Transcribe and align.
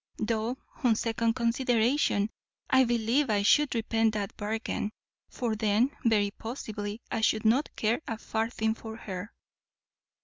Though, 0.17 0.57
on 0.83 0.95
second 0.95 1.35
consideration, 1.35 2.31
I 2.71 2.85
believe 2.85 3.29
I 3.29 3.43
should 3.43 3.75
repent 3.75 4.15
that 4.15 4.35
bargain; 4.35 4.89
for 5.29 5.55
then, 5.55 5.91
very 6.03 6.31
possibly, 6.31 7.03
I 7.11 7.21
should 7.21 7.45
not 7.45 7.69
care 7.75 8.01
a 8.07 8.17
farthing 8.17 8.73
for 8.73 8.95
her." 8.95 9.31